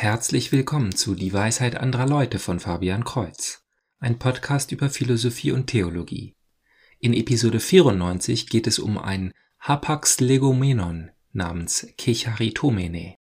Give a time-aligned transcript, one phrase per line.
[0.00, 3.64] Herzlich willkommen zu Die Weisheit anderer Leute von Fabian Kreuz,
[3.98, 6.36] ein Podcast über Philosophie und Theologie.
[7.00, 13.16] In Episode 94 geht es um ein Hapax Legomenon namens Kecharitomene.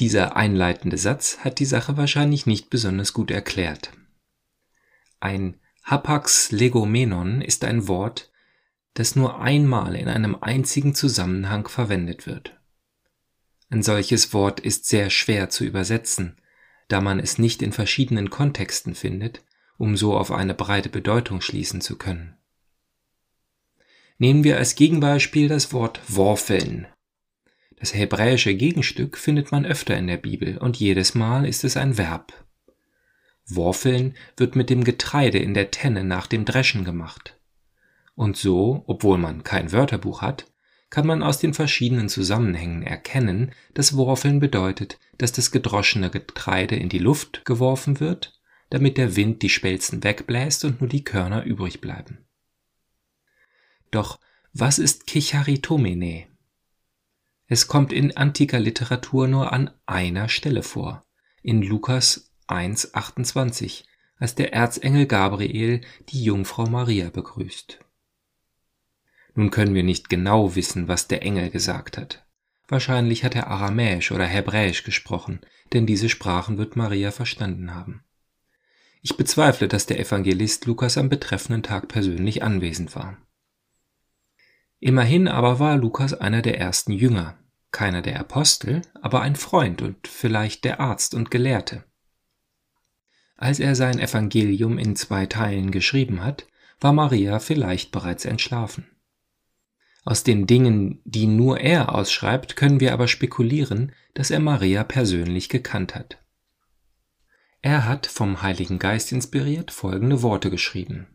[0.00, 3.92] Dieser einleitende Satz hat die Sache wahrscheinlich nicht besonders gut erklärt.
[5.22, 8.32] Ein Hapax legomenon ist ein Wort,
[8.94, 12.60] das nur einmal in einem einzigen Zusammenhang verwendet wird.
[13.70, 16.40] Ein solches Wort ist sehr schwer zu übersetzen,
[16.88, 19.44] da man es nicht in verschiedenen Kontexten findet,
[19.78, 22.36] um so auf eine breite Bedeutung schließen zu können.
[24.18, 26.88] Nehmen wir als Gegenbeispiel das Wort Worfeln.
[27.76, 31.96] Das hebräische Gegenstück findet man öfter in der Bibel und jedes Mal ist es ein
[31.96, 32.44] Verb.
[33.46, 37.38] Worfeln wird mit dem Getreide in der Tenne nach dem Dreschen gemacht.
[38.14, 40.46] Und so, obwohl man kein Wörterbuch hat,
[40.90, 46.90] kann man aus den verschiedenen Zusammenhängen erkennen, dass Worfeln bedeutet, dass das gedroschene Getreide in
[46.90, 51.80] die Luft geworfen wird, damit der Wind die Spelzen wegbläst und nur die Körner übrig
[51.80, 52.18] bleiben.
[53.90, 54.18] Doch
[54.52, 56.26] was ist Kicharitomene?
[57.46, 61.04] Es kommt in antiker Literatur nur an einer Stelle vor,
[61.42, 63.84] in Lukas 1,28,
[64.18, 67.78] als der Erzengel Gabriel die Jungfrau Maria begrüßt.
[69.34, 72.24] Nun können wir nicht genau wissen, was der Engel gesagt hat.
[72.68, 75.40] Wahrscheinlich hat er Aramäisch oder Hebräisch gesprochen,
[75.72, 78.04] denn diese Sprachen wird Maria verstanden haben.
[79.02, 83.18] Ich bezweifle, dass der Evangelist Lukas am betreffenden Tag persönlich anwesend war.
[84.78, 87.36] Immerhin aber war Lukas einer der ersten Jünger,
[87.72, 91.84] keiner der Apostel, aber ein Freund und vielleicht der Arzt und Gelehrte.
[93.42, 96.46] Als er sein Evangelium in zwei Teilen geschrieben hat,
[96.78, 98.86] war Maria vielleicht bereits entschlafen.
[100.04, 105.48] Aus den Dingen, die nur er ausschreibt, können wir aber spekulieren, dass er Maria persönlich
[105.48, 106.18] gekannt hat.
[107.62, 111.08] Er hat vom Heiligen Geist inspiriert folgende Worte geschrieben.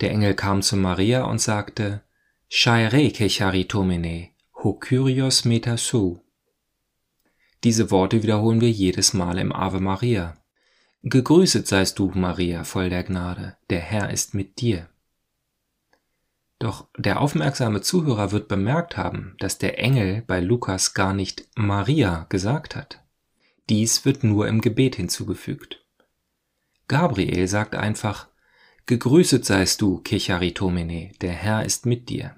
[0.00, 2.02] Der Engel kam zu Maria und sagte,
[2.48, 4.30] Shaire kecharitomene,
[4.64, 6.22] ho kyrios metasou.
[7.62, 10.38] Diese Worte wiederholen wir jedes Mal im Ave Maria.
[11.02, 14.88] Gegrüßet seist du, Maria, voll der Gnade, der Herr ist mit dir.
[16.58, 22.26] Doch der aufmerksame Zuhörer wird bemerkt haben, dass der Engel bei Lukas gar nicht Maria
[22.28, 23.02] gesagt hat.
[23.68, 25.84] Dies wird nur im Gebet hinzugefügt.
[26.88, 28.28] Gabriel sagt einfach,
[28.86, 32.36] Gegrüßet seist du, Kecharitomene, der Herr ist mit dir.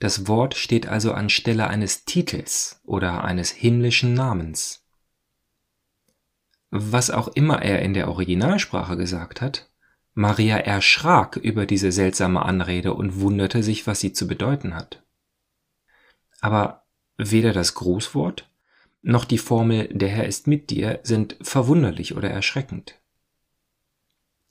[0.00, 4.85] Das Wort steht also anstelle eines Titels oder eines himmlischen Namens.
[6.70, 9.70] Was auch immer er in der Originalsprache gesagt hat,
[10.14, 15.02] Maria erschrak über diese seltsame Anrede und wunderte sich, was sie zu bedeuten hat.
[16.40, 16.86] Aber
[17.18, 18.48] weder das Grußwort
[19.02, 22.98] noch die Formel Der Herr ist mit dir sind verwunderlich oder erschreckend.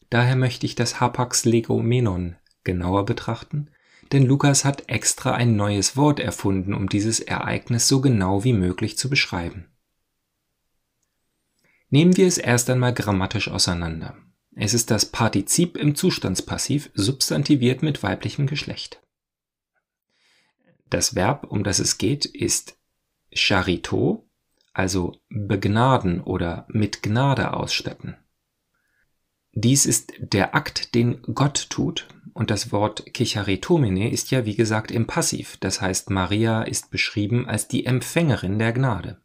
[0.10, 3.70] Daher möchte ich das Hapax Legomenon genauer betrachten,
[4.12, 8.98] denn Lukas hat extra ein neues Wort erfunden, um dieses Ereignis so genau wie möglich
[8.98, 9.66] zu beschreiben.
[11.96, 14.18] Nehmen wir es erst einmal grammatisch auseinander.
[14.54, 19.02] Es ist das Partizip im Zustandspassiv substantiviert mit weiblichem Geschlecht.
[20.90, 22.78] Das Verb, um das es geht, ist
[23.34, 24.30] charito,
[24.74, 28.18] also begnaden oder mit Gnade ausstatten.
[29.54, 34.92] Dies ist der Akt, den Gott tut, und das Wort Kicharitomene ist ja wie gesagt
[34.92, 39.22] im Passiv, das heißt Maria ist beschrieben als die Empfängerin der Gnade.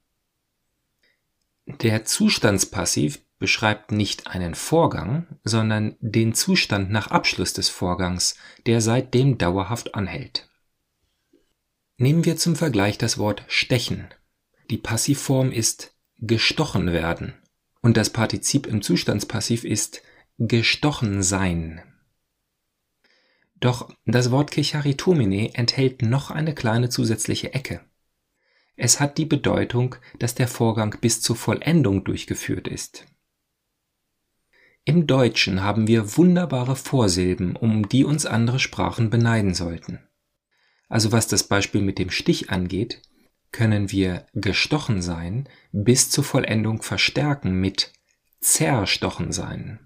[1.78, 8.36] Der Zustandspassiv beschreibt nicht einen Vorgang, sondern den Zustand nach Abschluss des Vorgangs,
[8.66, 10.48] der seitdem dauerhaft anhält.
[11.96, 14.08] Nehmen wir zum Vergleich das Wort stechen.
[14.70, 17.34] Die Passivform ist gestochen werden
[17.80, 20.02] und das Partizip im Zustandspassiv ist
[20.38, 21.82] gestochen sein.
[23.56, 27.80] Doch das Wort Kecharitomene enthält noch eine kleine zusätzliche Ecke.
[28.82, 33.04] Es hat die Bedeutung, dass der Vorgang bis zur Vollendung durchgeführt ist.
[34.86, 39.98] Im Deutschen haben wir wunderbare Vorsilben, um die uns andere Sprachen beneiden sollten.
[40.88, 43.02] Also was das Beispiel mit dem Stich angeht,
[43.52, 47.92] können wir gestochen sein bis zur Vollendung verstärken mit
[48.40, 49.78] zerstochen sein.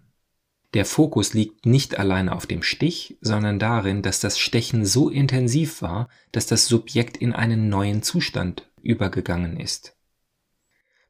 [0.72, 5.82] Der Fokus liegt nicht alleine auf dem Stich, sondern darin, dass das Stechen so intensiv
[5.82, 9.96] war, dass das Subjekt in einen neuen Zustand übergegangen ist.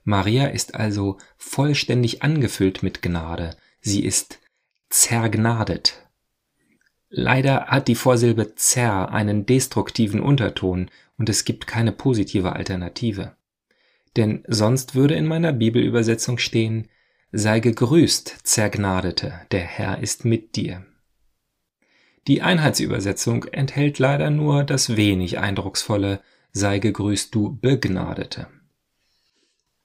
[0.05, 4.41] Maria ist also vollständig angefüllt mit Gnade, sie ist
[4.91, 6.09] zergnadet.
[7.09, 13.37] Leider hat die Vorsilbe zer einen destruktiven Unterton und es gibt keine positive Alternative.
[14.17, 16.89] Denn sonst würde in meiner Bibelübersetzung stehen,
[17.33, 20.85] sei gegrüßt, Zergnadete, der Herr ist mit dir.
[22.27, 26.21] Die Einheitsübersetzung enthält leider nur das wenig eindrucksvolle
[26.55, 28.47] sei gegrüßt du Begnadete.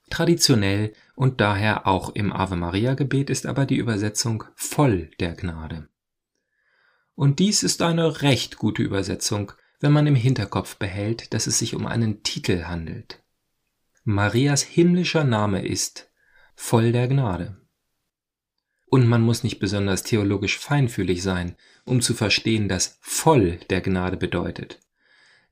[0.08, 5.88] Traditionell und daher auch im Ave Maria Gebet ist aber die Übersetzung voll der Gnade.
[7.14, 11.74] Und dies ist eine recht gute Übersetzung, wenn man im Hinterkopf behält, dass es sich
[11.74, 13.22] um einen Titel handelt.
[14.04, 16.10] Marias himmlischer Name ist
[16.54, 17.56] voll der Gnade.
[18.86, 24.16] Und man muss nicht besonders theologisch feinfühlig sein, um zu verstehen, dass voll der Gnade
[24.16, 24.80] bedeutet,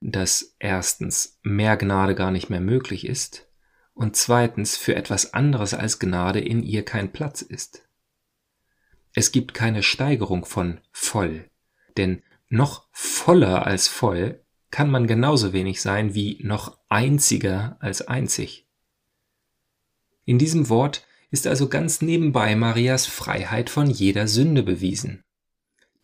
[0.00, 3.49] dass erstens mehr Gnade gar nicht mehr möglich ist
[3.95, 7.89] und zweitens für etwas anderes als Gnade in ihr kein Platz ist.
[9.12, 11.50] Es gibt keine Steigerung von voll,
[11.97, 18.67] denn noch voller als voll kann man genauso wenig sein wie noch einziger als einzig.
[20.25, 25.25] In diesem Wort ist also ganz nebenbei Marias Freiheit von jeder Sünde bewiesen.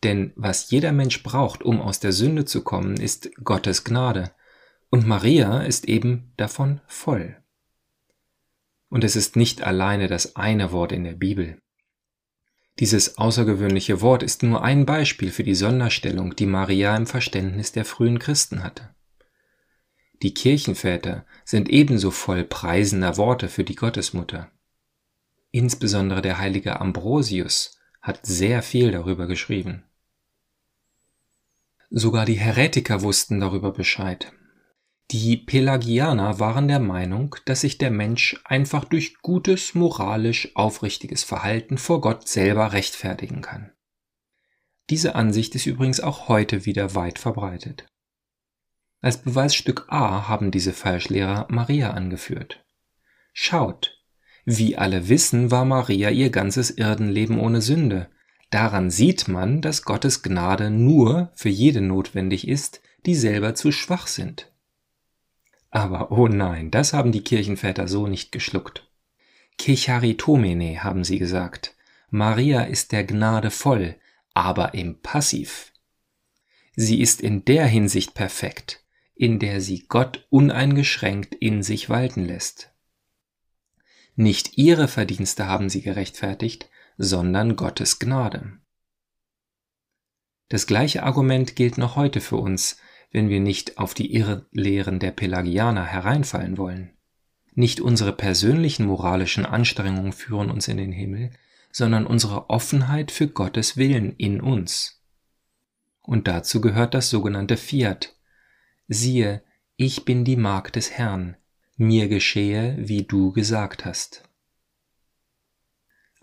[0.05, 4.29] Denn was jeder Mensch braucht, um aus der Sünde zu kommen, ist Gottes Gnade.
[4.91, 7.37] Und Maria ist eben davon voll.
[8.87, 11.59] Und es ist nicht alleine das eine Wort in der Bibel.
[12.77, 17.83] Dieses außergewöhnliche Wort ist nur ein Beispiel für die Sonderstellung, die Maria im Verständnis der
[17.83, 18.93] frühen Christen hatte.
[20.21, 24.51] Die Kirchenväter sind ebenso voll preisender Worte für die Gottesmutter.
[25.49, 29.83] Insbesondere der heilige Ambrosius hat sehr viel darüber geschrieben.
[31.97, 34.33] Sogar die Heretiker wussten darüber Bescheid.
[35.11, 41.77] Die Pelagianer waren der Meinung, dass sich der Mensch einfach durch gutes, moralisch aufrichtiges Verhalten
[41.77, 43.71] vor Gott selber rechtfertigen kann.
[44.89, 47.87] Diese Ansicht ist übrigens auch heute wieder weit verbreitet.
[48.99, 52.65] Als Beweisstück A haben diese Falschlehrer Maria angeführt.
[53.31, 54.03] Schaut,
[54.43, 58.09] wie alle wissen, war Maria ihr ganzes Irdenleben ohne Sünde.
[58.55, 64.07] Daran sieht man, dass Gottes Gnade nur für jede notwendig ist, die selber zu schwach
[64.07, 64.49] sind.
[65.71, 68.89] Aber oh nein, das haben die Kirchenväter so nicht geschluckt.
[69.57, 71.75] Kecharitomene haben sie gesagt.
[72.09, 73.97] Maria ist der Gnade voll,
[74.33, 75.73] aber im Passiv.
[76.77, 78.85] Sie ist in der Hinsicht perfekt,
[79.15, 82.71] in der sie Gott uneingeschränkt in sich walten lässt.
[84.15, 88.59] Nicht ihre Verdienste haben sie gerechtfertigt, sondern Gottes Gnade.
[90.49, 92.77] Das gleiche Argument gilt noch heute für uns,
[93.11, 96.91] wenn wir nicht auf die Irrlehren der Pelagianer hereinfallen wollen.
[97.53, 101.31] Nicht unsere persönlichen moralischen Anstrengungen führen uns in den Himmel,
[101.71, 105.01] sondern unsere Offenheit für Gottes Willen in uns.
[106.01, 108.15] Und dazu gehört das sogenannte Fiat.
[108.87, 109.43] Siehe,
[109.75, 111.35] ich bin die Magd des Herrn,
[111.77, 114.23] mir geschehe, wie du gesagt hast.